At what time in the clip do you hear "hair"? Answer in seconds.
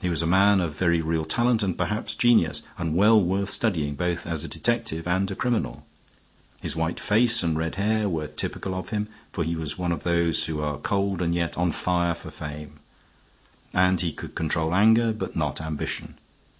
7.74-8.08